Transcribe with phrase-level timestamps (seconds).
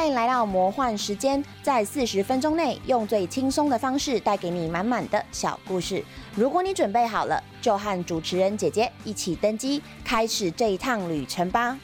[0.00, 6.02] 欢迎来到魔幻时间，在四十分钟内用最轻松的方式带给你满满的小故事。
[6.34, 11.78] 如果你准备好了，就和主持人姐姐一起登机，开始这一趟旅程吧。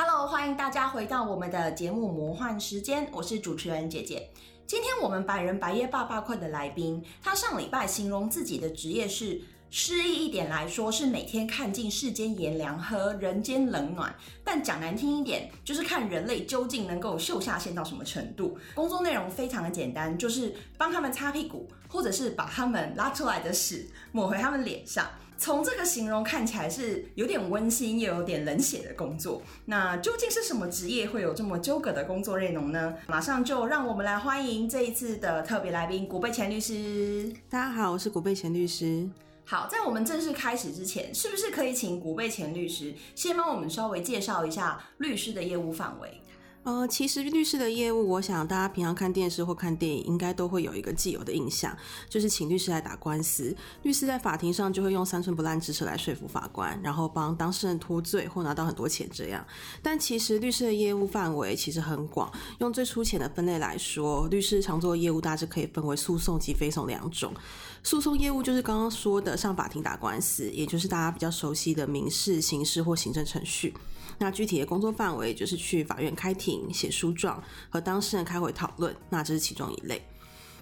[0.00, 4.30] Hello，欢迎大家回到我们的节目《魔幻时间》，我是主持人姐姐。
[4.64, 14.08] 今天我们白人白夜爸爸困的来宾，他上礼拜形容自己的职业是诗意一点来说，是每天看尽世间炎凉和人间冷暖；
[14.42, 18.56] 但讲难听一点，就是看人类究竟能够秀下限到什么程度。
[18.74, 25.06] 工作内容非常的简单，就是帮他们擦屁股，或者是把他们拉出来的屎抹回他们脸上。
[25.36, 32.94] 从这个形容看起来是有点温馨又有点冷血的工作，那究竟是什么职业会有这么纠葛的工作内容呢？
[33.06, 37.30] 马上就让我们来欢迎这一次的特别来宾古贝前律师。
[37.50, 39.08] 大家好，我是古贝前律师。
[39.50, 46.20] 好，在我们正式开始之前，是不是可以请古贝前律师先帮我们稍微介绍一下律师的业务范围？
[46.64, 51.74] 呃，其实律师的业务，我想大家平常看电视或看电影，应该都会有一个既有的印象，
[52.10, 53.56] 就是请律师来打官司。
[53.84, 59.42] 律师在法庭上就会用三寸不烂之舌来说服法官，然后帮当事人脱罪或拿到很多钱这样。
[59.82, 67.32] 但其实律师的业务范围其实很广，用最粗浅的分类来说，律师常做的业务大致可以分为诉讼及非讼两种。
[67.82, 73.74] 诉讼业务就是刚刚说的上法庭打官司，也就是大家比较熟悉的民事、刑事或行政程序。
[74.18, 80.02] 那具体的工作范围就是去法院开庭、写诉状和当事人开会讨论，那这是其中一类。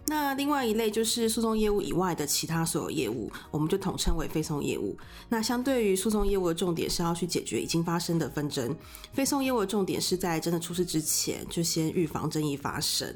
[0.09, 4.97] 那另外一类就是诉讼业务以外的其他所有业务，我们就统称为非讼业务。
[5.29, 8.75] 那相对于诉讼业务的重点是要去解决已经发生的纷争，
[9.13, 13.13] 非讼业务的重点是在真的出事之前就先预防争议发生。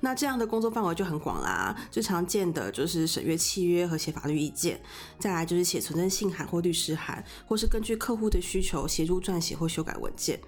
[0.00, 4.78] 那这样的工作范围就很广啦，最常见的就是审阅契约和写法律意见，
[5.18, 10.38] 再来就是写存证信函或律师函，或是根据客户的需求协助撰写或修改文件。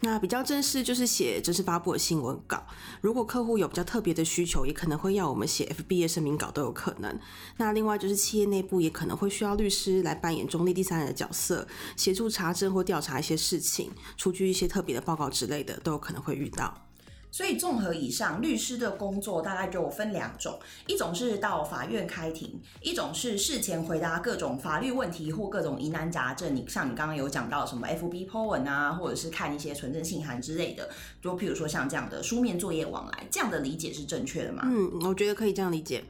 [0.00, 2.62] 那比较正式就是写正式发布的新闻稿，
[3.00, 7.18] 如果客户有比较特别的需求，也可能会要我们写 FB 声明稿都有可能。
[7.56, 11.66] 那另外就是企业内部也可能会需要律师来扮演中立第三人的角色，
[11.96, 16.87] 协助查证或调查一些事情，出具一些特别的报告之类的，都有可能会遇到。
[17.30, 26.54] 所以综合以上，律师的工作大概就分两种，一种是到法院开庭，一种是事前回答各种法律问题或各种疑难杂症。
[26.56, 30.88] 你像你刚刚有讲到什么 FB po 文啊，或者是看一些纯正信函之类的，
[31.22, 34.62] 就譬如说像这样的书面作业往来，这样的理解是正确的吗？
[34.64, 36.02] 嗯，我觉得可以这样理解。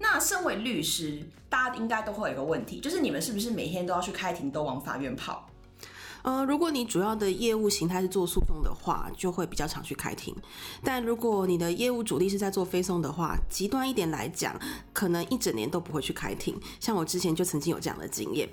[0.00, 5.48] 那身为律师，大家应该都会有一个问题，就是你们是不是每天都要去开庭，都往法院跑？
[6.24, 10.34] 呃，如果你主要的业务形态是做诉讼的话，就会比较常去开庭；
[10.82, 14.58] 但如果你的业务主力是在做非讼的话，极端一点来讲，
[14.94, 16.58] 可能一整年都不会去开庭。
[16.80, 18.48] 像我之前就曾经有这样的经验。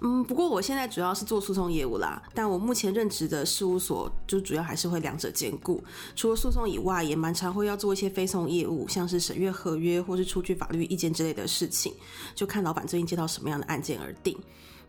[0.00, 5.84] 嗯，不过我现在主要是做诉讼业务啦，但我目前任职的事务所就主要还是会两者兼顾。
[6.16, 11.92] 除了诉讼以外，也蛮常会要做一些非讼业务，像是审阅合约或是出具法律意见之类的事情，
[12.34, 14.34] 就看老板最近接到什么样的案件而定。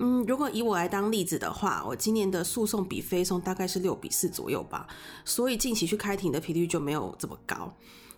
[0.05, 4.85] 嗯，如果以我来当例子的话，我今年的诉讼比非讼大概是六比四左右吧，
[5.23, 7.73] 所以近期去开庭的频率就没有这么高。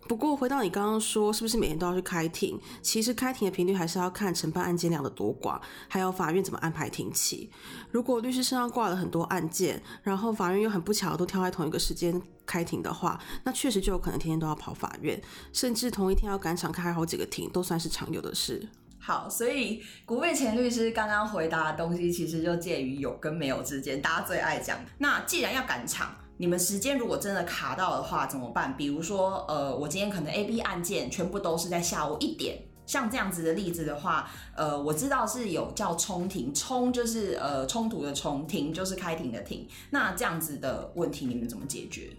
[0.07, 2.59] 不过回到你刚刚说，是不是每天都要去开庭？
[2.81, 7.51] 其实开庭的频率还是要看承办案件量的多寡，还有法院怎么安排庭期。
[7.91, 15.21] 如果律师身上挂了很多案件，然后法院又很不巧都挑在同一个时间开庭的话，那确实就有可能天天都要跑法院，
[15.53, 18.67] 甚至同一天要赶场开好几个庭，都算是常有的事。
[19.05, 24.79] 好，所以古贝前律师刚刚回答的东西，其实就介于有跟没有之间，大家最爱讲。
[24.97, 28.75] 那既然要赶场，你们时间如果真的卡到的话怎么办？
[28.75, 32.57] 比如说，呃，我今天可能 A、B 案件全部都是在下午一点，
[32.87, 39.67] 像这样子的例子的话，呃，我知道是有叫冲庭，冲就是呃冲突的冲，庭就是开庭的庭。
[39.91, 42.09] 那这样子的问题，你们怎么解决？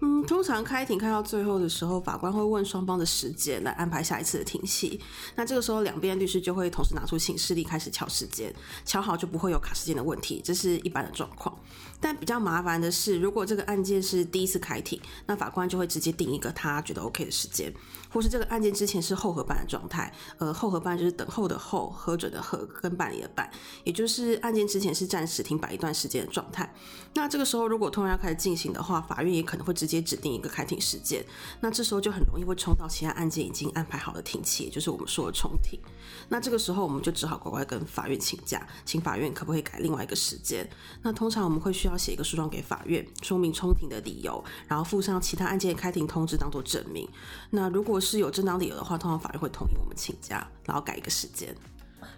[0.00, 5.00] 嗯，通常开庭开到最后的时候，法官会问双方的时间来安排下一次的庭期。
[5.34, 8.54] 那这个时候，两边律师就会同时拿出请示例开始敲时间，
[8.84, 11.56] 敲好就不会有卡时间的问题，这是一般的状况。
[12.00, 17.72] 但比较麻烦的是，如果这个案件是第一次开庭，那法官就会直接定一个他觉得 OK 的时间，
[18.12, 23.50] 或是这个案件之前是后核办的状态，呃，后核办就是等候的候，核准的核，跟办理的办，
[23.84, 26.72] 也就是案件之前是暂时停摆一段时间的状态。
[27.14, 31.24] 那这个时候如果突然要开始进行的话，法院也可能会直接指定一个开庭时间，
[31.60, 35.80] 那这时候就很容易会冲到其他案件已经安排好的庭期，也就是我们说的重庭。
[36.28, 40.68] 那这个时候我们就只好乖乖跟法院请假，请法院可不可以改另外一个时间。
[41.02, 47.08] 那通常我们会需要写一个诉状给法院，说明冲庭的理由，然后附上其他案件开庭通知当做证明。
[47.50, 51.54] 那如果是有正当理由的话，通常法院会同意我们请假，然后改一个时间。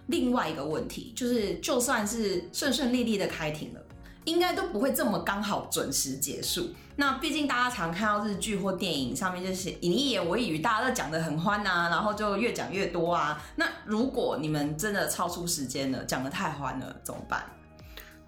[0.07, 3.79] 另外一个问题就是，就算是顺顺利利的开庭了。
[4.25, 6.69] 应该都不会这么刚好准时结束。
[6.97, 13.41] 那毕竟大家常看到日剧或电影上面就是你一言我一语，大家都讲得很欢啊，然后就越讲越多啊。
[13.55, 17.43] 那如果你们真的超出时间了，讲得太欢了，怎么办？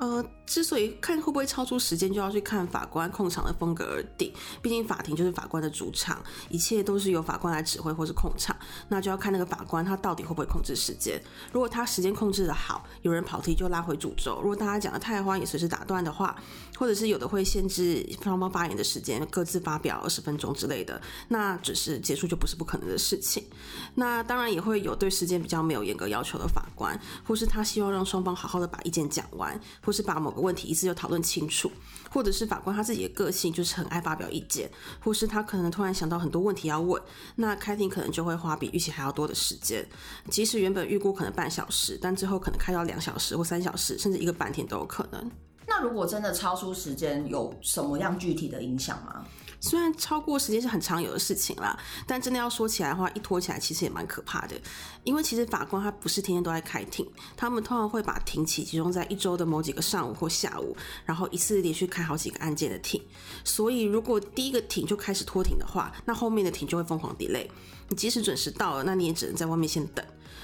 [0.01, 4.33] 呃，之所以看会不会超出时间，就要去看法官控场的风格而定。
[4.59, 6.19] 毕竟法庭就是法官的主场，
[6.49, 8.57] 一切都是由法官来指挥或是控场。
[8.87, 11.21] 那就要看那个法官他到底会不会控制时间。
[11.51, 16.35] 如果他时间控制的好，有人跑题就拉回主轴；如果大家讲的太欢，也随时打断的话，
[16.81, 23.45] 或者是有的会限制双方发言的时间，各自发表二十分钟之类的，那只是结束就不是不可能的事情。
[23.93, 29.61] 那当然也会有对时间比较没有严格要求的法官，或是他希望让双方好好的把意见讲完。
[29.83, 31.71] 或是把某个问题一次就讨论清楚，
[32.09, 34.67] 或者是法官他自己的个性就是很爱发表意见，
[34.99, 36.99] 或是他可能突然想到很多问题要问，
[37.35, 39.87] 那开庭可能就会花比预期还要多的时间。
[40.31, 45.29] 即使原本预估可能半小时，但最后可能开到两小时或三小时，甚至一个半天都有可能。
[45.73, 49.25] 那如果真的超出时间，有什么样具体的影响吗？
[49.61, 54.59] 虽然超过时间是很常有的事情啦，但真的要说起来的话，一拖起来其实也蛮可怕的。
[55.05, 57.07] 因为其实法官他不是天天都在开庭，
[57.37, 60.75] 他们通常会把庭期集中在一周的某几个上午或下午，
[61.05, 63.01] 然后一次连续开好几个案件的庭。
[63.45, 67.47] 所以如果第一个庭就开始拖庭的话，那后面的庭就会疯狂 delay。
[67.87, 70.03] 你即使准时到了，那你也只能在外面先等。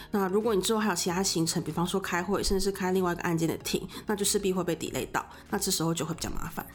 [0.10, 5.26] 那如果你之后还有其他行程，比方说开会，甚至是开另外一个案件的庭，那就势必会被 delay 到。
[5.50, 6.66] 那这时候就会比较麻烦。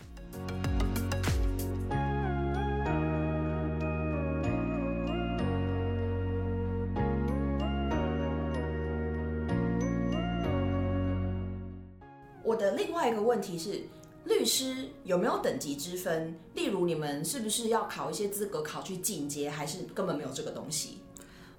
[12.44, 13.80] 我的另外一个问题是，
[14.24, 16.38] 律师有没有等级之分？
[16.54, 20.98] 例如，你们是不是要考一些资格考去进阶，还是根本没有这个东西？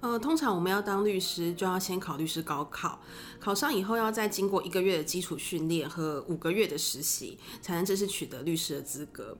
[0.04, 3.00] 呃，通常我们要当律师，就要先考律师高考，
[3.40, 9.34] 考上以后要再经过一个月的基础训练和五个月的实习，才能正式取得律师的资格。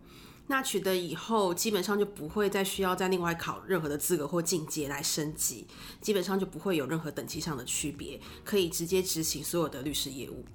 [0.46, 5.66] 那取得以后，基本上就不会再需要再另外考任何的资格或进阶来升级，
[6.00, 10.46] 基本上就不会有任何等级上的区别，可以直接执行所有的律师业务。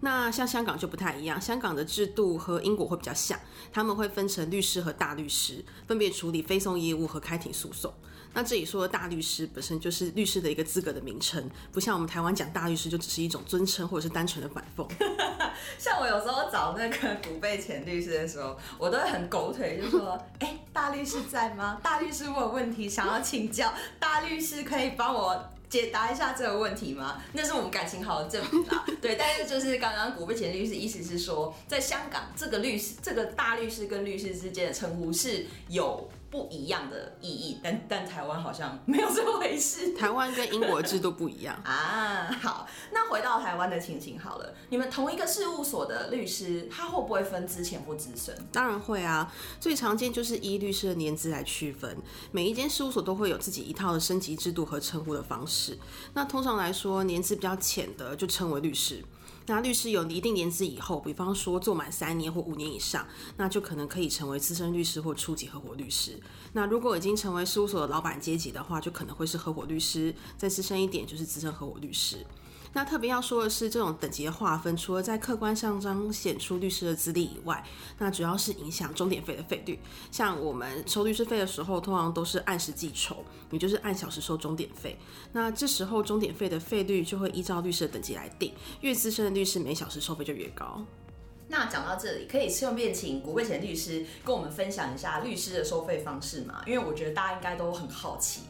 [0.00, 3.38] 那像香港就不太一样，香港的制度和英国会比较像，
[3.70, 7.92] 他们会分成律师和大律师，分别处理非讼业务和开庭诉讼。
[8.38, 14.88] 那这里说的大律师本身就是律师的一个资格的名称，不像我们台湾讲大律师就只是一种尊称或者是单纯的反讽。
[15.76, 21.80] 像我有时候找那个古贝前律师的时候，我都会很狗腿，就说：“哎，大律师在吗？
[21.82, 27.20] 大律师我有问题想要请教，大律师可以帮我。”解答一下这个问题吗？
[27.34, 28.86] 那是我们感情好的证明啦。
[29.02, 36.08] 对，但是就是刚刚古贝前律师意思是说，在香港这个律师，这个大律师跟律师之间的称呼是有。
[36.30, 39.94] 不一样的意义，但但台湾好像没有这么回事。
[39.94, 42.30] 台湾跟英国的制度不一样 啊。
[42.42, 48.36] 好，那回到台湾的情形好了，你们同一个事务所的律师，他会不会分资浅或资深？
[48.52, 49.32] 当然会啊。
[49.58, 51.96] 最常见就是依律师的年资来区分，
[52.30, 55.78] 每一间事务所都会有自己一套的升级制度和称呼的方式。
[56.14, 59.02] 那通常来说，年资比较浅的就称为律师。
[59.48, 66.20] 那律师有一定年资以后，比方说做满三年或五年以上，那就可能可以成为资深律师或初级合伙律师。
[66.52, 72.24] 那如果已经成为事务所的老板阶级的话，就可能会是合伙律师，再资深一点就是资深合伙律师。
[72.72, 77.64] 那特别要说的是，这种等级的划分，除了在客观上彰显出律师的资历以外，
[77.98, 79.78] 那主要是影响钟点费的费率。
[80.10, 84.98] 像我们收律师费的时候，通常都是按时计酬，也就是按小时收钟点费。
[85.32, 90.84] 那这时候钟点费的费率就会依照律师的等级来定，越资深的律师每小时收费就越高。
[91.50, 96.62] 那讲到这里，可以顺便请古贵贤律师跟我们分享一下律师的收费方式吗？
[96.66, 98.42] 因为我觉得大家应该都很好奇。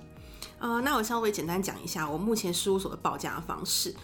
[0.59, 3.95] 呃，那我稍微简单讲一下我目前事务所的报价方式。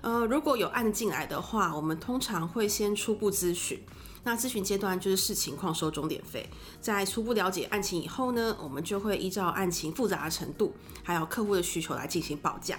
[0.00, 3.82] 呃，如果有案进来的话，我们通常会先初步咨询。
[4.24, 6.48] 那咨询阶段就是视情况收钟点费，
[6.80, 12.78] 在初步了解案情以后呢，我们就会依照案情复杂的程度，还有客户的需求来进行报价。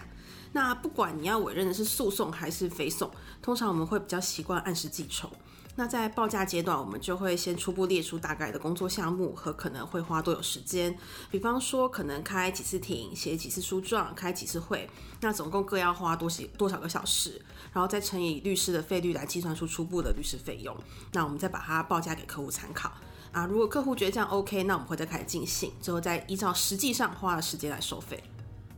[0.54, 3.10] 那不管你要委任的是诉讼还是非讼，
[3.42, 5.30] 通常我们会比较习惯按时计酬。
[5.76, 10.96] 那在报价阶段，我们就会先初步列出大概的工作项目和可能会花多久时间，
[11.32, 14.88] 比方说可能开几次庭、写几次书状、开几次会，
[15.22, 17.42] 那总共各要花多些多少个小时，
[17.74, 20.78] 然后再乘以律师的费率来计算出初步的律师费用。
[21.12, 22.92] 那我们再把它报价给客户参考
[23.32, 23.48] 啊。
[23.48, 28.24] 如果客户觉得这样 OK，那我们会再开始进行，之后再依照实际上花的时间来收费。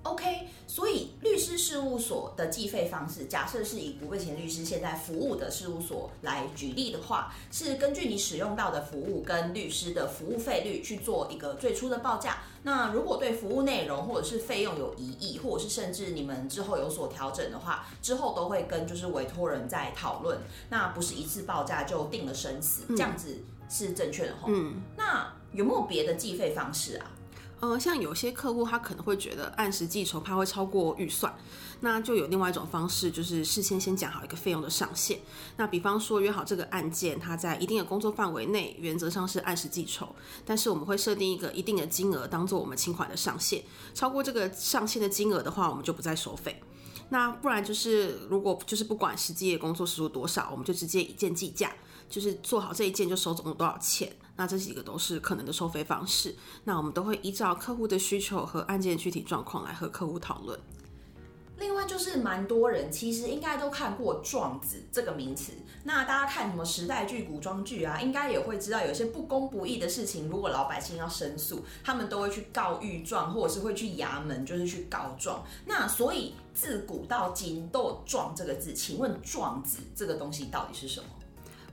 [0.04, 12.40] OK，所以律师事务所的计费方式，假设是以不费钱律师现在服务的事务所来举例的话，是根据你使用到的服务跟律师的服务费率去做一个最初的报价。
[12.64, 20.38] 那如果对服务内容或者是费用有疑义，或者是甚至你们之后有所调整的话，之后都会跟就是委托人在讨论。
[20.70, 23.38] 那不是一次报价就定了生死，这样子
[23.70, 24.48] 是正确的哈。
[24.50, 27.12] 嗯，那有没有别的计费方式啊？
[27.66, 31.36] 呃，像有些客户他可能会觉得按时计酬怕会超过预算，
[31.80, 35.20] 那就有另外一种方式，就是事先先讲好一个费用的上限。
[35.58, 40.14] 那比方说约好这个案件，它在一定的工作范围内，原则上是按时计酬，
[40.46, 43.64] 但是我们会设定一个一定的金额当做我们清款的上限，
[43.96, 46.62] 超过这个上限的金额的话，我们就不再收费。
[47.10, 51.72] 那不然就是如果就是不管实际的工作时数多少，我们就直接一件计价，
[52.10, 54.12] 就是做好这一件就收总共多少钱。
[54.36, 60.60] 那这几个都是可能的收费方式，那我们都会依照客户的需求和案件具体状况来和客户讨论。
[61.58, 65.54] 另外就是蛮多人其实应该都看过“状子”这个名词，
[65.86, 75.46] 那大家看什么时代剧、古装剧啊，应该也会知道有些不公不义的事情，如果老百姓要申诉，他们都会去告御状，或者是会去衙门，就是去告状。
[75.66, 81.08] 那所以自古到今都有“状”这个字，请问“状子”这个东西到底是什么？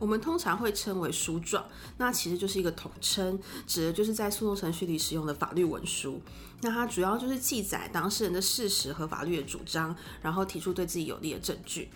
[0.03, 1.65] 我们通常会称为书状，
[1.97, 6.21] 那其实就是一个统称，指的就是在诉讼程序里使用的法律文书。
[6.61, 11.89] 那它主要就是记载当事人的事实和法律的主张，然后提出对自己有利的证据。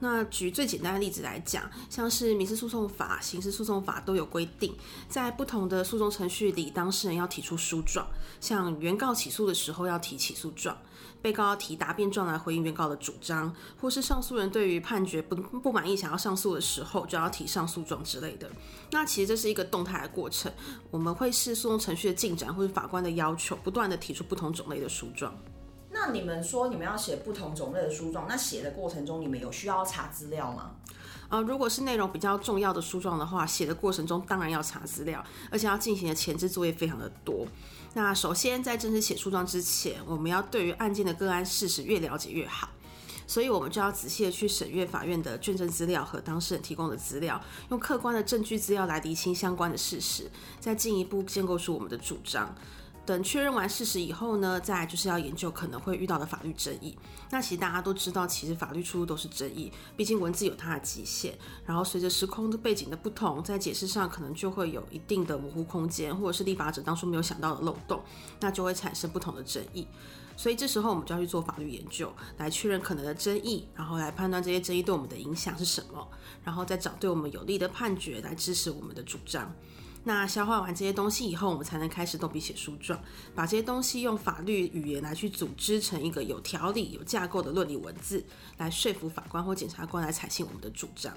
[0.00, 4.74] 那举最简单的例子来讲，像是民事诉讼法、刑事诉讼法都有规定，
[5.08, 8.06] 在不同的诉讼程序里，当事人要提出书状。
[8.42, 10.76] 像原告起诉的时候要提起诉状，
[11.24, 13.50] 被告要提答辩状来回应原告的主张，
[13.80, 18.46] 或是上诉人对于判决不不满意想要上诉的时候，就要提上诉状之类的。
[18.90, 20.52] 那其实这是一个动态的过程，
[20.90, 25.34] 我们会视诉讼程序的进展或是法官的要求，不断的提出不同种类的诉状。
[25.90, 30.72] 那你们说你们要写不同种类的诉状，那写的过程中你们有需要查资料吗？
[31.34, 37.44] 呃，如果是内容比较重要的书状的话，写的过程中当然要查资料，而且要进行的前置作业非常的多。
[37.94, 42.68] 那首先在正式写书状之前，我们要对于案件的个案事实越了解越好，
[43.26, 52.54] 所以我们就要仔细的去审阅法院的卷证资料和当事人提供的资料，用客观的证据资料来厘清相关的事实，再进一步建构出我们的主张。
[53.06, 56.96] 等确认完事实以后呢，再就是要研究可能会遇到的法律争议。
[57.30, 61.36] 那其实大家都知道，其实法律出入都是争议，毕竟文字有它的极限。
[61.66, 68.02] 然后随着时空的背景的不同，在解释上可能就会有一定的模糊空间，或者是立法者当初没有想到的漏洞，
[68.40, 69.86] 那就会产生不同的争议。
[70.36, 76.08] 所以这时候我们就要去做法律研究，来确认可能的争议，然后来判断这些争议对我们的影响是什么，
[76.42, 79.54] 然后再找对我们有利的判决来支持我们的主张。
[80.06, 83.00] 那消化完这些东西以后，我们才能开始动笔写书状，
[83.34, 88.22] 把这些东西用法律语言来去组织成一个有条理、有架构的论理文字，
[88.58, 91.16] 来说服法官或检察官来采信我们的主张。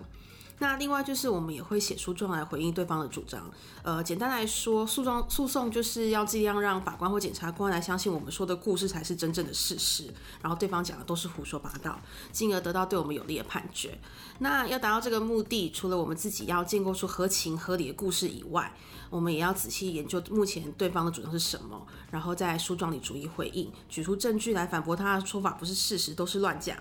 [0.59, 3.47] 那另外就是我们也会写诉状来回应对方的主张。
[3.83, 10.11] 呃，简单来说，诉状诉讼就是要尽量让法官或检察官来相信我们说的故事才是真正的事实，
[10.41, 11.99] 然后对方讲的都是胡说八道，
[12.31, 13.97] 进而得到对我们有利的判决。
[14.39, 18.73] 那要达到这个目的，除了我们自己要建构出合情合理的故事以外，
[19.11, 26.75] 我们也要仔细研究目前对方的主张是什么，然后在诉状里逐一回应，举出证据来反驳他的说法不是事实，都是乱讲，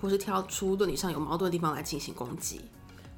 [0.00, 2.60] 或是挑出论理上有矛盾的地方来进行攻击。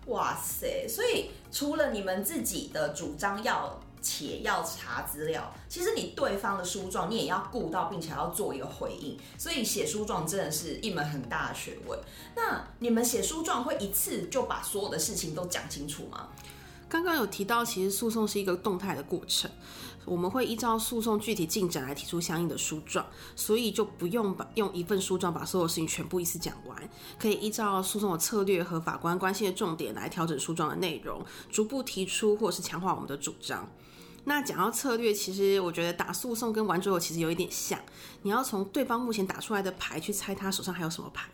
[0.06, 0.86] 哇塞！
[0.88, 9.18] 所以除了你们自己的主张要且要查资料，其实你对方的书状你也要顾到，并且要做一个回应。
[9.38, 11.98] 所以写书状真的是一门很大的学问。
[12.36, 16.28] 那你们写书状会一次就把所有的事情都讲清楚吗？
[16.86, 19.50] 刚刚有提到，其实诉讼是一个动态的过程。
[20.04, 33.68] 我们会依照诉讼具体进展来提出相应的诉状，所以就不用把用一份诉状把所有事情全部一次讲完，可以依照诉讼的策略和法官关心的重点来调整诉状的内容，逐步提出或者是强化我们的主张。
[34.26, 37.78] 那讲到策略，其实我觉得打诉讼跟玩桌游其实有一点像，
[38.22, 41.28] 你要从对方目前打出来的牌去猜他手上还有什么牌。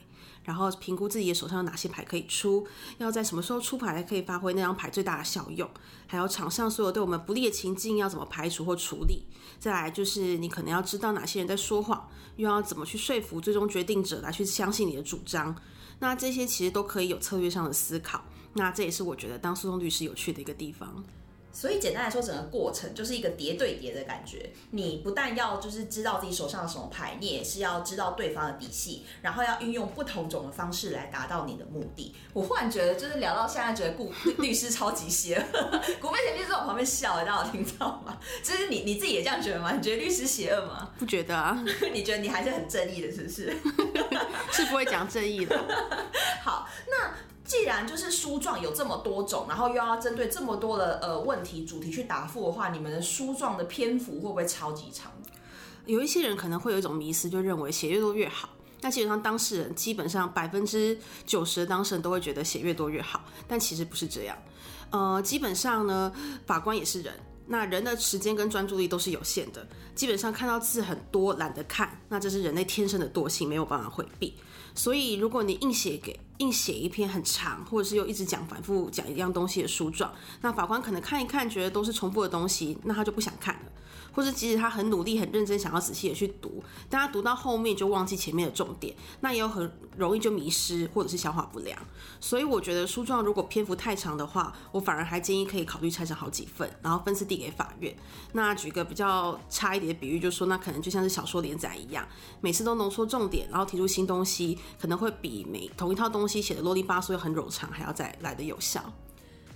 [0.51, 2.67] 然后评估自己的手上有哪些牌可以出，
[2.99, 5.71] 要在什么时候出牌才可以发挥那张牌最大的效用，
[6.09, 9.25] 还有场上所有对我们不利的情境要怎么排除或处理。
[9.61, 15.55] 再来就是你可能要知道哪些人在说谎，又要怎么去说服最终决定者来去相信你的主张。
[16.01, 18.21] 那这些其实都可以有策略上的思考。
[18.55, 21.05] 那这也是我觉得当诉讼律师有趣的一个地方。
[21.53, 24.51] 所以简单来说，整个过程就是一个叠对叠的感觉。
[24.71, 32.15] 你不但要就是知道自己手上的什么牌，你也是要知道对方的底细，然后要运用不同种的方式来达到你的目的。
[32.33, 35.81] 我忽然觉得，就是聊到现在，觉得顾律师超级邪恶。
[36.01, 38.17] 古贝前律师在我旁边笑，大家有听到吗？
[38.43, 39.73] 就是你你自己也这样觉得吗？
[39.75, 40.91] 你觉得律师邪恶吗？
[40.99, 41.63] 不觉得啊？
[41.93, 43.57] 你觉得你还是很正义的，是不是？
[44.53, 45.59] 是不会讲正义的。
[46.43, 47.13] 好，那。
[47.51, 55.11] 既然就是书状有这么多种，然后又要针对这么多的呃问题主题去答复的话，你们的书状的篇幅会不会超级长？
[55.85, 58.49] 有一些人可能会有一种迷思，就认为写越多越好。
[58.83, 64.39] 那基本上当事人基本上百分之九十的当事人都会觉得写越多越好，但其实不是这样。
[64.91, 66.13] 呃，基本上呢，
[66.47, 67.13] 法官也是人，
[67.49, 69.67] 那人的时间跟专注力都是有限的。
[69.97, 74.37] 基本上看到字很多懒得看，那这是人类天生的惰性，没有办法回避。
[74.73, 83.61] 所以，如果你硬写给硬写一篇很长，或者是又一直讲反复讲一样东西的书状，那法官可能看一看，觉得都是重复的东西，那他就不想看了。
[84.13, 91.79] 或者即使他很努力、很认真，想要仔细的去读，但他读到后面就忘记前面的重点，那也有很容易就迷失或者是消化不良。
[92.21, 97.95] 所以我觉得书状如果篇幅太长的话，我反而还建议可以考虑拆成好几份，然后分次递给法院。
[98.33, 102.07] 那举个比较差一点的比喻，就是说那可能就像是小说连载一样，
[102.41, 108.93] 每次都浓缩重点，然后提出新东西，可能会比每同一套东西写的啰里吧嗦又很冗长还要再来的有效。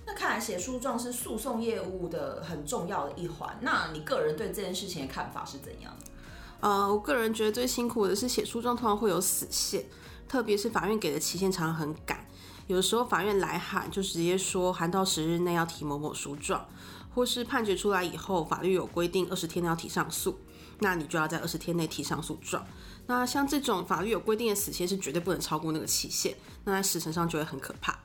[0.05, 3.57] 那看来写诉状是诉讼业务的很重要的一环。
[3.61, 6.11] 那你个人对这件事情的看法是怎样的？
[6.59, 9.85] 呃，我个人觉得最辛苦的是写诉状，通常会有死线，
[10.27, 12.25] 特别是法院给的期限常常很赶。
[12.67, 16.65] 有时候法院来函就直接说函到十日内要提某某诉状，
[17.13, 20.39] 或是判决出来以后，法律有规定二十天内要提上诉，
[20.79, 22.65] 那你就要在二十天内提上诉状。
[23.07, 27.99] 那像这种法律有规定的死线是绝对不能超过那个期限，那在时程上就会很可怕。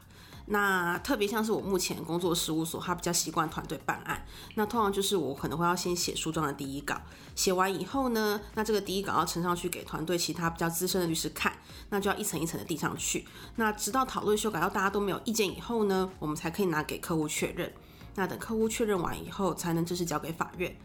[0.52, 4.26] 那特别像是我目前工作事务所，他比较习惯团队办案。
[4.56, 7.00] 那通常就是我可能会要先写书状的第一稿，
[7.36, 11.56] 写完以后呢，那这个第一稿要呈上去给团队其他比较资深的律师看，
[11.91, 13.25] 那就要一层一层的递上去。
[13.54, 17.73] 那直到讨论修改到大家都没有意见以后呢，我们才可以拿给客户确认。
[18.17, 20.76] 那等客户确认完以后，才能正式交给法院。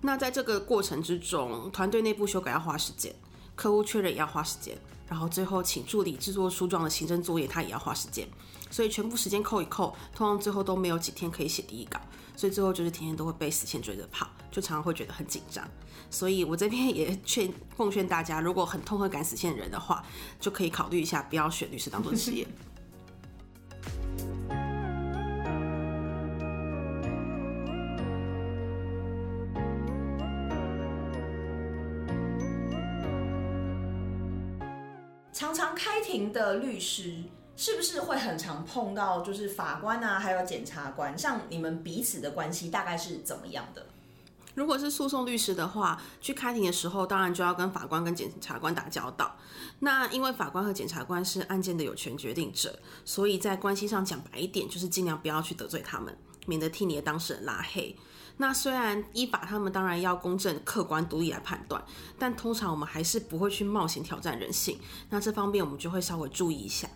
[0.00, 3.14] 那在这个过程之中，团队内部修改要花时间，
[3.54, 8.26] 客户确认也要花时间，然后最后请助理制作书状的行政作业，他也要花时间。
[8.70, 12.00] 所以全部时间扣一扣，通常最后都没有几天可以写第一稿，
[12.36, 15.66] 所以最后就是天天都会被死线追着跑，就常常会觉得很紧张。
[16.08, 20.04] 所以我这边也劝奉劝大家，如果很痛恨赶死线人的话，
[20.38, 22.46] 就可以考虑一下，不要选律师当做职业。
[35.32, 37.14] 常常开庭的律师。
[37.60, 43.84] 是不是会很常碰到就是法官啊，还有检察官，像你们彼此的关系大概是怎么样的？
[44.54, 49.36] 如果是诉讼律师的话，去开庭的时候，当然就要跟法官跟检察官打交道。
[49.80, 57.94] 那因为法官和检察官是案件的有权决定者，所以在关系上讲白一点，就是尽量不要去得罪他们，免得替你的当事人拉黑。
[58.38, 61.84] 那虽然依法他们当然要公正、客观、独立来判断，
[62.18, 64.80] 但通常我们还是不会去冒险挑战人性。
[65.10, 66.88] 那这方面我们就会稍微注意一下。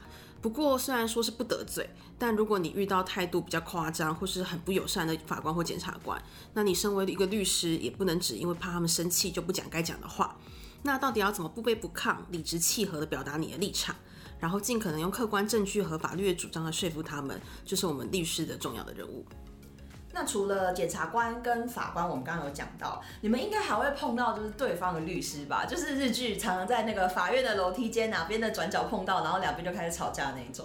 [0.45, 10.37] 不过，虽然说是不得罪，但如果你遇到态度比较夸张或是很不友善的法官或检察官，那你身为一个律师，也不能只因为怕他们生气就不讲该讲的话。
[10.83, 13.97] 那到底要怎么不卑不亢、理直气和地表达你的立场，
[14.39, 19.25] 然后尽可能用客观证据和法律的主张来说服他们，就是我们律师的重要的任务。
[20.15, 25.67] 那除了检察官跟法官，我们刚刚有讲到，你们应该还会碰到就是对方的律师吧？
[25.67, 30.65] 就是日剧常常在那个法院的楼梯间哪边的转角碰到，然后两边就开始吵架那一种。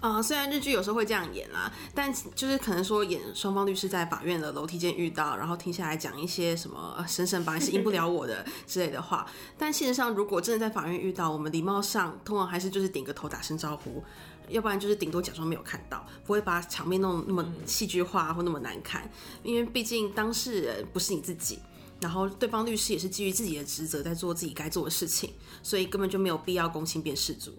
[0.00, 9.26] 啊，虽然日剧有时候会这样演啦，但就是可能说演双方律师在法院的楼梯间遇到，然后停下来讲一些什么“神神吧，是赢不了我的 ”之类的话。
[9.58, 14.04] 但事实上，如果真的在法院遇到，我们礼貌上通常还是就是点个头，打声招呼。
[14.50, 19.10] 要不然就是顶多假装没有看到，不会把场面弄那么戏剧化或那么难看，
[19.42, 21.58] 因为毕竟当事人不是你自己，
[22.00, 25.32] 然后对方律师也是基于自己的职责在做自己该做的事情，
[25.62, 27.52] 所以根本就没有必要公亲变事主。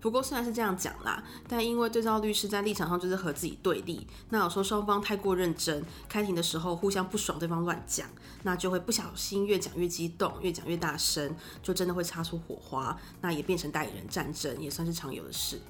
[0.00, 8.08] 不过虽然是这样讲啦，但因为对照律师在立场上就是和自己对立，那有时候双方太过认真，开庭的时候互相不爽对方乱讲，
[8.42, 15.60] 那就会不小心越讲越激动，越讲越大声，就真的会擦出火花，那也变成代理人战争，也算是常有的事。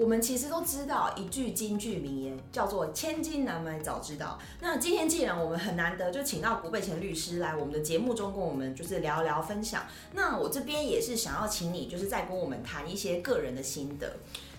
[0.00, 4.38] 我们其实都知道一句京剧名言，叫做“千金难买早知道”。
[4.58, 9.84] 那今天既然我们很难得就请到古贝前律师来我们的节目中跟我们就是聊聊分享，
[10.14, 14.10] 那我这边也是想要请你就是再跟我们谈一些个人的心得。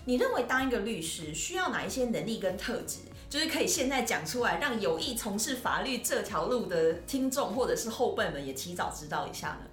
[0.04, 9.71] 你认为当一个律师需要哪一些能力跟特质，就是可以现在讲出来，让有意从事法律这条路的听众或者是后辈们也提早知道一下呢？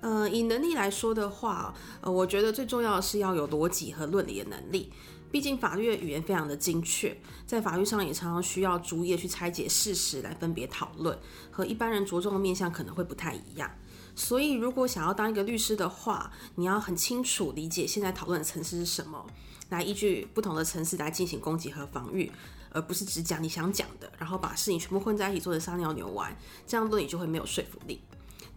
[0.00, 4.92] 呃，以能力来说的话，呃，我觉得最重要的是要有逻辑和论理的能力。
[5.30, 7.14] 毕竟法律的语言非常的精确，
[7.46, 11.18] 在法律上也常常需要逐页去拆解事实来分别讨论，
[11.50, 13.70] 和一般人着重的面向可能会不太一样。
[14.14, 19.26] 所以，如果想要当一个律师的话，你要很清楚理解现在讨论的层次是什么，
[19.68, 22.30] 来依据不同的层次来进行攻击和防御，
[22.70, 26.34] 而不是只讲你想讲的，然后把事情全部混在一起做的撒尿牛丸，
[26.66, 28.00] 这样论理就会没有说服力。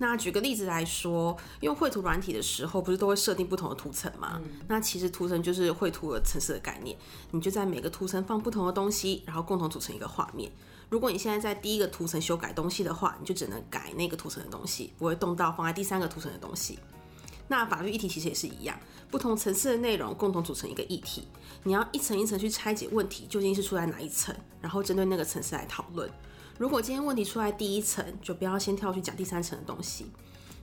[0.02, 4.42] 那举个例子来说，用绘图软体的时候，不是都会设定不同的图层吗？
[4.68, 6.98] 那其实图层就是绘图的层次的概念，
[7.32, 10.50] 你就在每个图层放不同的东西，然后共同组成一个画面。
[10.90, 16.80] 如果你现在在第一个图层修改东西的话，你就只能改那个图层的东西，不会动到放在第三个图层的东西。
[17.50, 18.80] 那法律议题其实也是一样，
[19.12, 21.28] 不同层次的内容共同组成一个议题，
[21.64, 26.10] 你要一层一层去拆解问题究竟是出在哪一层，然后针对那个层次来讨论。
[26.60, 30.12] 如果今天问题出在第一层，就不要先跳去讲第三层的东西。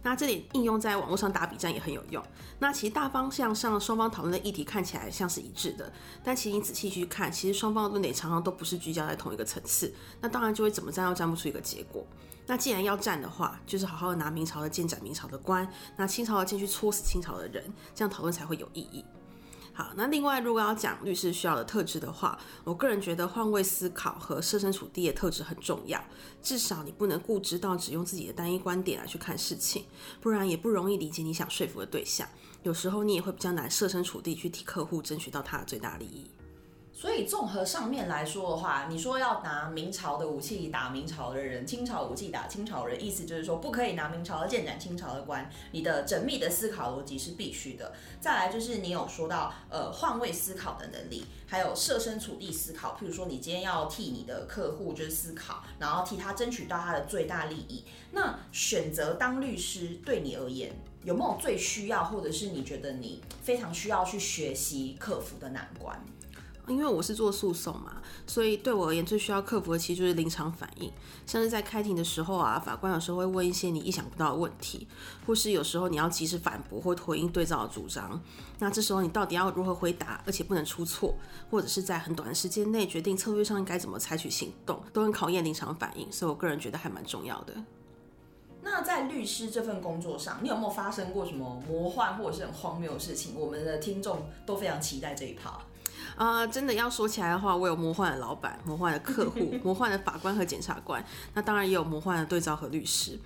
[0.02, 2.22] 那这里应用在网络上打比战也很有用。
[2.58, 5.90] 那其实大方向上双方讨论的议题看起来像是一致的，
[6.22, 9.90] 但其实你仔细去看，其实双方的论点常常都不是聚焦在同一个层次。
[10.20, 12.06] 那当然就会怎么战都战不出一个结果。
[12.46, 19.02] 那既然要战的话，就是好好的拿明朝的剑斩明朝的官，拿清朝的剑去戳死清朝的人，这样讨论才会有意义。
[19.76, 26.02] 好，那另外如果要讲律师需要的特质的话，我个人觉得换位思考和设身处地的特质很重要。
[26.42, 29.84] 至少你不能固执到只用自己的单一观点来去看事情，
[30.22, 32.26] 不然也不容易理解你想说服的对象。
[32.62, 36.26] 有时候你也会比较难设身处地去替客户争取到他的最大利益。
[36.96, 45.46] 所以综合上面来说的话，你说要拿明朝的武器打明朝的人，清朝武器打清朝人，意思就是说不可以拿明朝的剑斩清朝的官。
[45.72, 47.92] 你的缜密的思考逻辑是必须的。
[48.18, 52.96] 再来就是你有说到呃换位思考的能力，还有设身处地思考。
[52.98, 57.84] 譬如说你今天要替你的客户就是思考，然后替他争取到他的最大利益。
[58.12, 60.72] 那选择当律师对你而言
[61.04, 66.02] 有没有最需要，或者是你觉得你非常需要去学习克服的难关？
[66.68, 70.92] 因为我是做诉讼嘛，所以对我而言最需要克服的其实就是临场反应。
[71.24, 74.86] 像是在开庭的时候啊，法官有时候会问一些你意想不到的问题，
[75.26, 78.20] 或是有时候你要及时反驳或回应对照的主张。
[78.58, 81.14] 那这时候你到底要如何回答，而且不能出错，
[81.50, 86.10] 或者是在很短的时间内决定策略上应该怎么采取行动，都很考验临场反应。
[86.10, 87.54] 所以我个人觉得还蛮重要的。
[88.62, 93.36] 那在律师这份工作上，你有没有发生过什么魔幻或者是很荒谬的事情？
[93.36, 95.56] 我们的听众都非常期待这一趴。
[96.16, 103.18] 啊，真的要说起来的话，我有魔幻的老板、魔幻的客户、 魔幻的法官和检察官，那当然也有魔幻的对照和律师。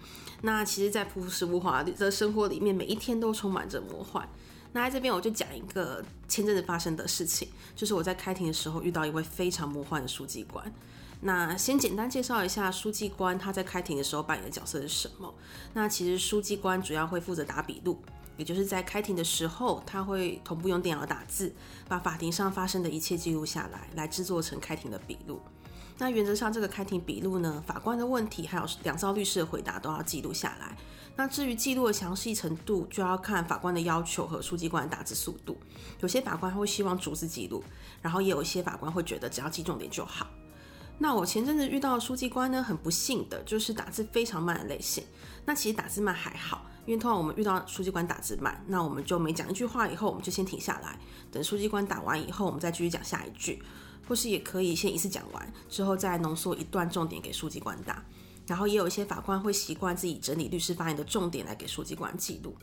[0.42, 4.29] 那其实，在朴实无华的生活里面，每一天都充满着魔幻。
[4.72, 10.72] 那在这边，我就讲一个前阵子发生的事情，就是我在开庭的时候遇到一位非常魔幻的书记官。
[11.20, 15.35] 那先简单介绍一下书记官他在开庭的时候扮演的角色是什么。
[15.74, 18.00] 那其实书记官主要会负责打笔录。
[18.40, 21.55] 也就是在开庭的时候，他会同步用电脑打字，
[21.87, 25.38] 把法庭上发生的一切记录下来，来制作成开庭的笔录。
[25.98, 30.74] 那原则上，这个开庭笔录呢，法官的问题还有两造律师的回答都要记录下来。
[31.16, 35.59] 那至于记录的详细程度，就要看法官的要求和书记官的打字速度。
[36.00, 37.62] 有些法官会希望逐字记录，
[38.00, 40.26] 然后也有一些法官会觉得只要记重点就好。
[40.96, 45.05] 那我前阵子遇到的书记官呢，很不幸的就是打字非常慢的类型。
[45.44, 46.64] 那其实打字慢还好。
[46.90, 50.98] 因为通常我们遇到书记官打字慢，那我们就每讲一句话以后，我们就先停下来，
[51.31, 53.62] 等书记官打完以后，我们再继续讲下一句，
[54.09, 58.05] 或是也可以先一次讲完之后再浓缩一段重点给书记官打。
[58.48, 62.57] 然后也有一些法官会习惯自己整理律师发言的重点来给书记官记录。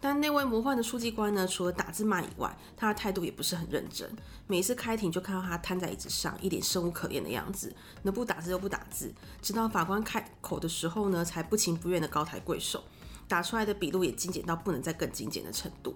[0.00, 4.08] 但那位魔幻的书记官呢，除了打字慢以外，他的态度也不是很认真。
[4.46, 12.84] 每次开庭就看到他瘫在椅子上，一脸生无可恋的样子，能不打字就不打字，直到法官开口的时候呢，才不情不愿的高抬贵手。
[13.28, 15.94] 打出来的笔录也精简到不能再更精简的程度。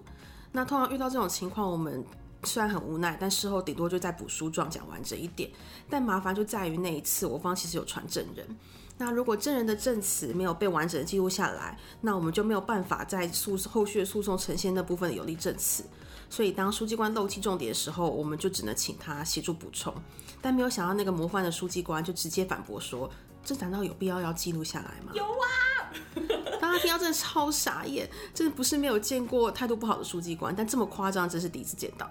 [0.51, 2.03] 那通常遇到这种情况，我们
[2.43, 5.49] 虽然很无奈，但事后顶多就在补书状讲完整一点。
[5.89, 8.47] 但麻烦就在于那一次，我方其实有传证人。
[8.97, 15.83] 那如果证人的证词没有被完整的记录下来，那我们就没有办法在诉后续的诉讼呈现那部分的有力证词。
[16.29, 19.93] 所以当书记官漏记重点的时候，我们就只能请他协助补充。
[20.41, 23.09] 但没有想到那个模范的书记官就直接反驳说
[23.43, 25.47] ：“这难道有必要要记录下来吗？”有啊！
[26.59, 32.09] 当他听到真的超傻眼，真的不是没有见过态度不好的书记官，但这么夸张真是第一次见到。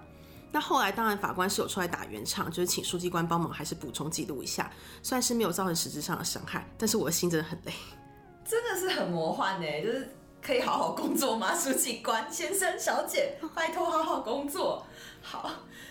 [0.50, 4.70] 那后来当然法官是有出来打圆场，就是请书记官帮忙还是补充记录一下，
[5.02, 7.72] 虽然是没有造成实质上的伤害，但是我的心真的很累。
[8.48, 10.08] 真的是很魔幻呢，就是
[10.40, 11.52] 可以好好工作吗？
[11.58, 14.86] 书记官先生、小姐，拜托好好工作。
[15.20, 15.50] 好，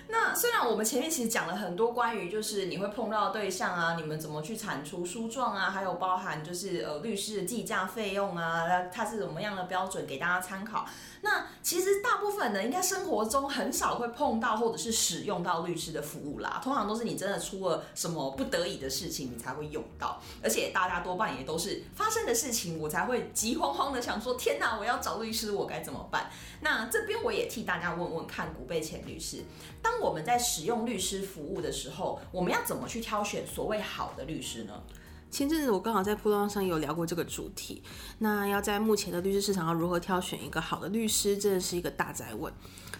[0.10, 10.86] 那虽然我们前面其实讲了很多关于就是你会碰到对象啊，你们怎么去铲除书状啊，还有包含就是呃律师的计价费用啊，那它是怎么样的标准给大家参考。
[11.22, 26.30] 那其实大部分人应该生活中很少会碰到或者是使用到律师的服务啦，通常都是你真的出了什么不得已的事情，你才会用到，而且大家多半也都是发生的事情，我才会急慌慌的想说，天哪，我要找律师，我该怎么办？
[26.62, 29.44] 那这边我也替大家问问看，古贝前律师，
[29.82, 34.84] 当我们在使用律师服务的时候，我们要怎么去挑选所谓好的律师呢？
[35.30, 37.84] 前阵子我刚好在铺浪上有聊过这个主题。
[38.20, 42.52] 那要在目前的律师市场，要如何挑选一个好的律师，真的是一个大灾问。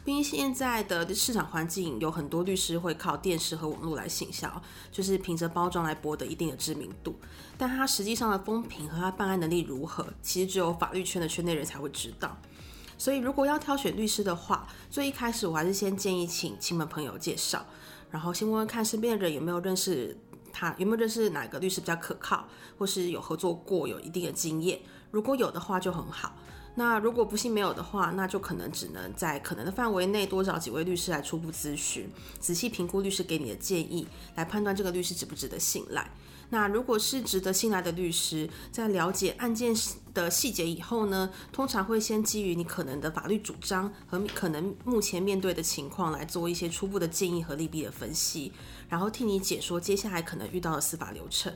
[0.04, 4.62] 毕竟现在的市场环境有很多律师会靠电视和网络来行销，
[4.92, 7.16] 就是凭着包装来博得一定的知名度。
[7.58, 12.38] 但他实际上的风评和他办案能力如何，其实只有法律圈的圈内人才会知道。
[12.98, 17.66] 所以如果要挑选律师的话，最一开始我还是先建议请亲朋朋友介绍，
[18.12, 20.18] 然后先问问看身边的人有没有认识。
[20.60, 22.48] 他有没有认识哪个律师比较可靠，
[22.80, 24.80] 或是有合作过有一定的经验？
[25.12, 26.36] 如果有的话就很好。
[26.80, 32.08] 那如果不幸没有的话，那就可能只能在可能的范围内多找几位律师来初步咨询，
[32.40, 36.08] 仔细评估律师给你的建议，来判断这个律师值不值得信赖。
[36.50, 39.76] 那如果是值得信赖的律师，在了解案件
[40.14, 48.54] 的细节以后呢，通常会先基于你可能的法律主张和可能目前面对的情况来做一些初步的建议和利弊的分析，
[48.88, 51.52] 然后替你解说接下来可能遇到的司法流程。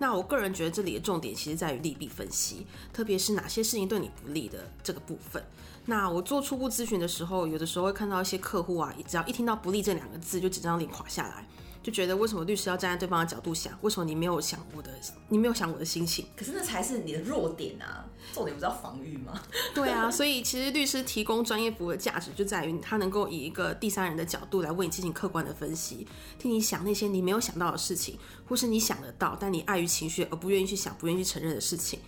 [0.00, 5.44] 那我个人觉得这里的重点其实在于利弊分析，特别是哪些事情对你不利的这个部分。
[5.84, 11.46] 那我做初步咨询的时候，有的时候会看到一些客户啊，只要一听到不利这两个字，就整张脸垮下来。
[11.82, 13.76] 就觉得为什么律师要站在对方的角度想？
[13.80, 14.90] 为什么你没有想我的？
[15.28, 16.26] 你没有想我的心情？
[16.36, 18.04] 可是那才是你的弱点啊！
[18.34, 19.40] 重点不是要防御吗？
[19.74, 26.06] 对啊，所以其实律师提供专业服务的价值就在于他能够以一个第三人的角度来为你进行客观的分析，
[26.38, 31.98] 替你想那些你没有想到的事情，或是你想得到但你碍于情绪而不愿意去想、不愿意去承认的事情，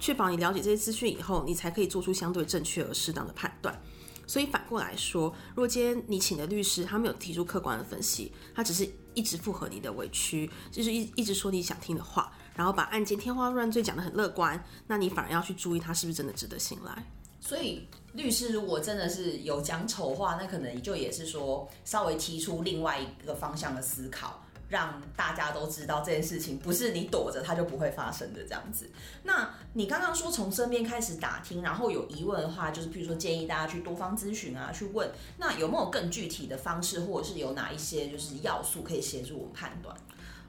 [0.00, 3.80] 确保你了解这些资讯以后，你才可以做出相对正确而适当的判断。
[4.26, 17.04] 所以反过来说，如果今天你请的律师他没有提出客观的分析，他只是一直附和你的委屈，就是一一直说你想听的话，然后把案件天花乱坠讲得很乐观，那你反而要去注意他是不是真的值得信赖。
[17.40, 24.42] 所以律师如果真的是有讲丑话，那可能就也是说稍微提出另外一个方向的思考。
[24.70, 28.88] 让大家都知道这件事情不是你躲着它就不会发生的这样子。
[29.24, 35.10] 那你刚刚说从身边开始打听，然后有疑问的话，就是比如说建议大家去多方咨询啊，去问。
[35.38, 39.94] 那有没有更具体的方式，或者是有哪一些就是要素可以协助我们判断？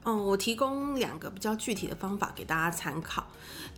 [0.04, 3.26] 嗯，我提供两个比较具体的方法给大家参考。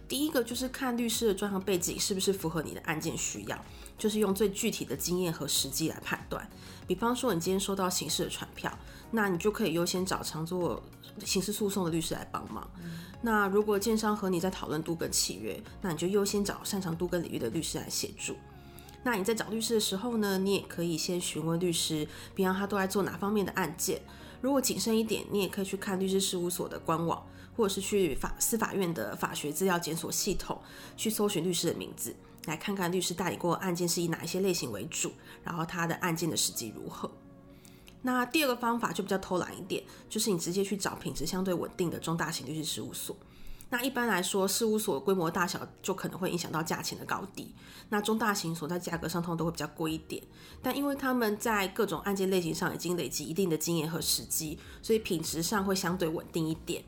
[0.07, 3.65] 第一个就是看律师的专项背景是不是符合你的案件需要，
[3.99, 6.47] 就是用最具体的经验和实际来判断。
[6.87, 8.71] 比方说，你今天收到刑事的传票。
[9.17, 10.83] 那你就可以优先找常做
[11.25, 12.69] 刑事诉讼的律师来帮忙。
[13.23, 18.35] 那如果建商和你在讨论都跟契约，那你就优先找擅长都跟领域的律师来协助。
[19.05, 24.03] 那你在找律师的时候呢，你也可以先询问律师，比方他都在做哪方面的案件。
[24.41, 27.25] 如果谨慎一点，你也可以去看律师事务所的官网，
[27.57, 30.61] 或者是去法司法院的法学资料检索系统
[30.97, 35.13] 去搜寻律师的名字，来看看律师代理过案件是以哪一些类型为主，
[35.45, 37.09] 然后他的案件的实际如何。
[38.07, 43.17] 那第二个方法就比较偷懒一点，就是你直接去找品质相对稳定的中大型律师事务所。
[43.71, 47.53] 那一般来说，事务所规模大小就可能会影响到价钱的高低。
[47.89, 50.23] 那中大型所在价格上通常都会比较贵一点，
[50.63, 56.85] 但因为他们在各种案件类型上已经累积一定的经验和时机，所以品质上会相对稳定一点。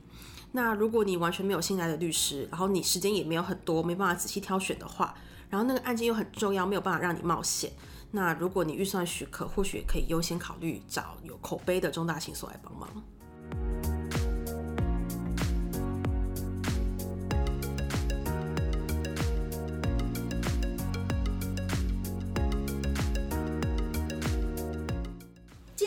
[0.52, 5.14] 那如果你完全没有信赖的律师，然后你时间也没有很多，没办法仔细挑选的话，
[5.48, 7.72] 然后那个案件又很重要，没有办法让你冒险。
[8.10, 12.88] 那如果你预算许可，或许可以优先考虑找有口碑的中大型所来帮忙。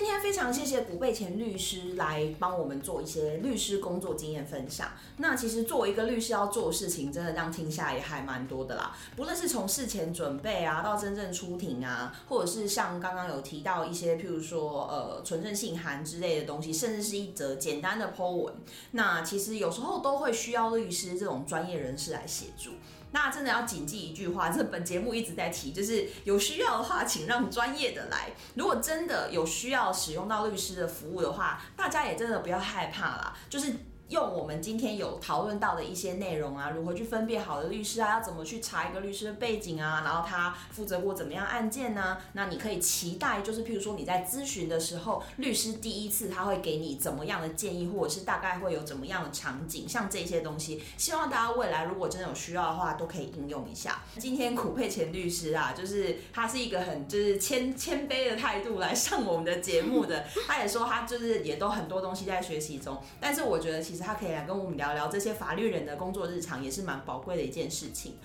[0.10, 0.52] 今天非常。
[0.52, 4.88] 谢谢古贝前律师来帮我们做一些律师工作经验分享。
[5.18, 8.98] 那其实作为一个律师要做的事情，真的让听下也还蛮多的啦。
[9.16, 18.52] 不论是从事前准备啊，到真正出庭啊，或者是像刚刚有提到一些，譬如说呃纯正信函之类的东西，甚至是一则简单的 po 文，
[18.94, 22.72] 那其实有时候都会需要律师这种专业人士来协助。
[23.12, 28.32] 那真的要谨记一句话，这本节目一直在提，就是有需要的话，请让专业的来。
[28.56, 33.74] 如果真的有需要使用到律师的服务的话，大家也真的不要害怕啦，就是。
[34.10, 42.18] 用我们今天有讨论到的一些内容啊，如何去分辨好的律师啊，要怎么去查一个律师的背景啊，然后他负责过怎么样案件呢？
[42.34, 54.02] 那你可以期待，就是譬如说你在咨询的时候，律师第一次他会给你怎么样的建议，或者是大概会有怎么样的场景，像这些东西，希望大家未来如果真的有需要的话，都可以应用一下。
[54.18, 63.99] 今天苦佩前律师啊，就是他是一个很就是谦谦卑的态度来上我们的节目的，他也说他就是也都很多东西在学习中，但是我觉得其实。
[64.00, 68.16] 他可以来跟我们聊聊这些法律人的工作日常，也是蛮宝贵的一件事情。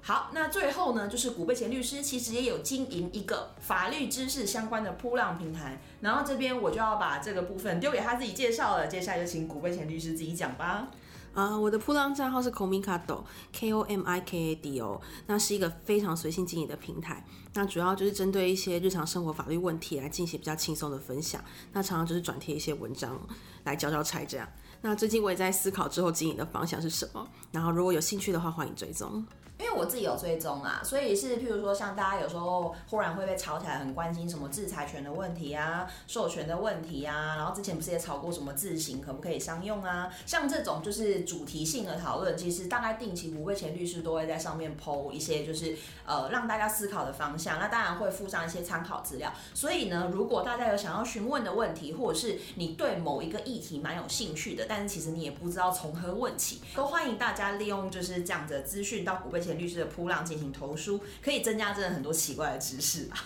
[0.00, 8.86] 好，那最后呢，就是古贝前律师其实也有经营一个法律知识相关的铺浪平台，然后这边我就要把这个部分丢给他自己介绍了。
[8.86, 10.88] 接下来就请古贝前律师自己讲吧。
[11.34, 17.22] 啊，我的铺浪账号是 Komikado，K O M I K A D O，那是一个非常随性经营的平台。
[17.54, 21.42] 那主要就是针对一些日常生活法律问题来进行比较轻松的分享。
[21.72, 23.20] 那常常就是转贴一些文章
[23.64, 24.48] 来交交差这样。
[24.80, 29.24] 那最近我也在思考之后经营的方向是什么，然后如果有兴趣的话，欢迎追踪。
[29.58, 40.08] 因为我自己有追踪啊，所以是譬如说，像大家有时候忽然会被吵起来，很关心什么制裁权的问题啊、授权的问题啊，然后之前不是也吵过什么自行可不可以商用啊？
[40.24, 47.58] 像这种就是主题性的讨论，其实大概定期不会前律师都会在上面剖一些，就是呃让大家思考的方向。
[47.58, 49.32] 那当然会附上一些参考资料。
[49.54, 63.16] 所以呢，如果大家有想要询问的问题，或者是你对某一个议题蛮有兴趣的，但是其实你也不知道从何问起，都欢迎大家利用就是这样的资讯到古贝前律师的铺浪进行投书，可以增加真的很多奇怪的知识吧。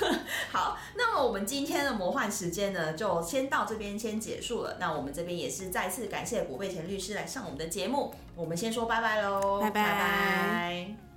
[0.50, 4.76] 好，那么我们今天的魔幻时间呢，就先到这边先结束了。
[4.80, 11.11] 那我们这边也是再次感谢古贝前律师来上我们的节目，我们先说拜拜喽，拜拜。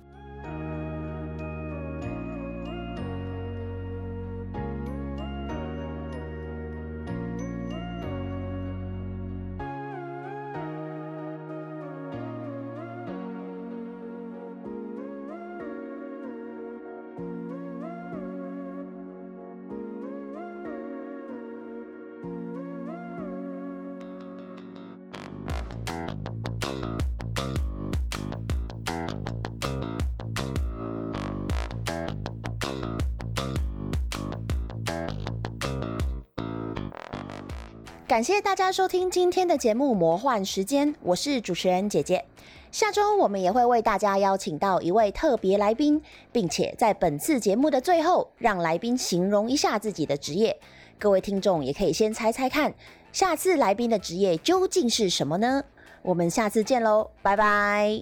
[38.16, 42.24] 感谢大家收听今天的节目《魔幻时间》，我是主持人姐姐。
[42.72, 46.00] 下周我们也会为大家邀请到一位特别来宾，
[46.32, 50.58] 并且在本次节目的最后，让来宾形容一下自己的职业。
[50.98, 52.72] 各位听众也可以先猜猜看，
[53.12, 55.62] 下次来宾的职业究竟是什么呢？
[56.00, 58.00] 我们下次见喽，拜拜。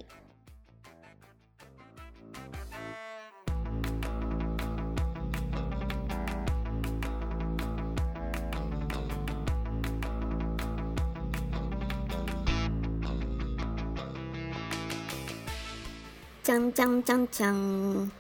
[16.55, 18.11] 讲讲讲讲，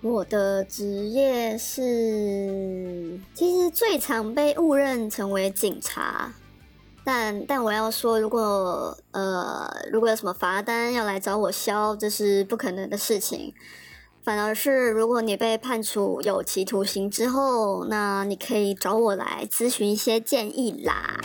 [0.00, 6.32] 我的职业是，其实最常被误认成为警察，
[7.04, 13.52] 但但我要说，如果呃如果有什么罚单要来找我消，这是不可能的事情。
[14.22, 21.20] 反而是如果你被判处有期徒刑之后，那你可以找我来咨询一些建议啦。